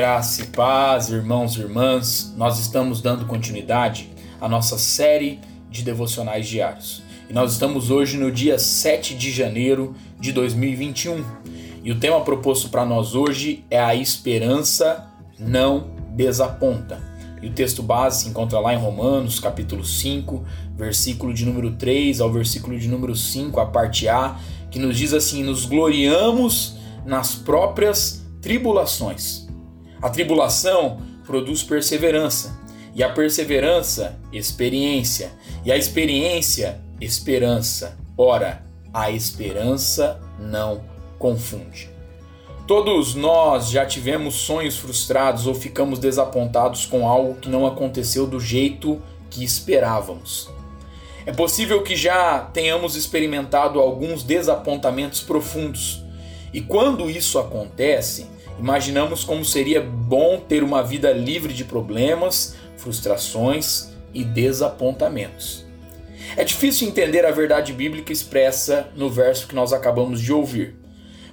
[0.00, 4.08] Graça e paz, irmãos e irmãs, nós estamos dando continuidade
[4.40, 5.38] à nossa série
[5.70, 7.02] de devocionais diários.
[7.28, 11.22] E nós estamos hoje no dia 7 de janeiro de 2021.
[11.84, 15.06] E o tema proposto para nós hoje é a esperança
[15.38, 16.98] não desaponta.
[17.42, 20.42] E o texto base se encontra lá em Romanos, capítulo 5,
[20.78, 24.38] versículo de número 3 ao versículo de número 5, a parte A,
[24.70, 29.49] que nos diz assim: Nos gloriamos nas próprias tribulações
[30.02, 32.58] a tribulação produz perseverança,
[32.94, 35.30] e a perseverança, experiência,
[35.64, 37.96] e a experiência, esperança.
[38.16, 40.82] Ora, a esperança não
[41.18, 41.90] confunde.
[42.66, 48.40] Todos nós já tivemos sonhos frustrados ou ficamos desapontados com algo que não aconteceu do
[48.40, 50.48] jeito que esperávamos.
[51.26, 56.02] É possível que já tenhamos experimentado alguns desapontamentos profundos,
[56.52, 58.26] e quando isso acontece,
[58.60, 65.64] Imaginamos como seria bom ter uma vida livre de problemas, frustrações e desapontamentos.
[66.36, 70.76] É difícil entender a verdade bíblica expressa no verso que nós acabamos de ouvir.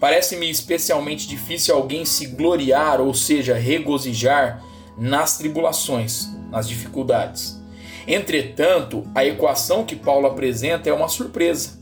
[0.00, 4.60] Parece-me especialmente difícil alguém se gloriar, ou seja, regozijar
[4.98, 7.56] nas tribulações, nas dificuldades.
[8.04, 11.78] Entretanto, a equação que Paulo apresenta é uma surpresa.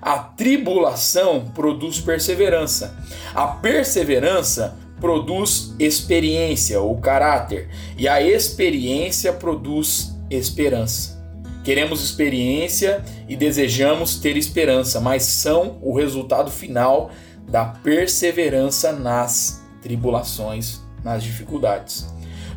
[0.00, 2.96] A tribulação produz perseverança.
[3.34, 7.68] A perseverança produz experiência ou caráter.
[7.96, 11.16] E a experiência produz esperança.
[11.64, 17.10] Queremos experiência e desejamos ter esperança, mas são o resultado final
[17.48, 22.06] da perseverança nas tribulações, nas dificuldades.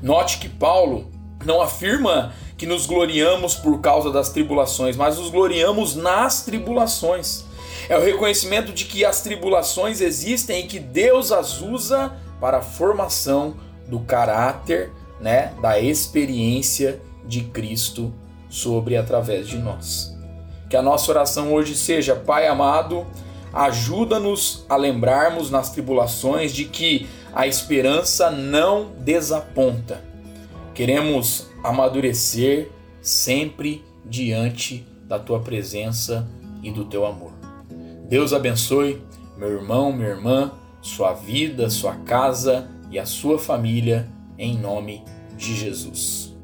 [0.01, 1.09] Note que Paulo
[1.45, 7.45] não afirma que nos gloriamos por causa das tribulações, mas nos gloriamos nas tribulações.
[7.87, 12.61] É o reconhecimento de que as tribulações existem e que Deus as usa para a
[12.61, 13.55] formação
[13.87, 18.13] do caráter, né, da experiência de Cristo
[18.49, 20.13] sobre e através de nós.
[20.69, 23.07] Que a nossa oração hoje seja, Pai amado,
[23.53, 30.03] ajuda-nos a lembrarmos nas tribulações de que a esperança não desaponta.
[30.73, 32.69] Queremos amadurecer
[33.01, 36.29] sempre diante da tua presença
[36.63, 37.31] e do teu amor.
[38.07, 39.01] Deus abençoe
[39.37, 45.03] meu irmão, minha irmã, sua vida, sua casa e a sua família, em nome
[45.37, 46.35] de Jesus.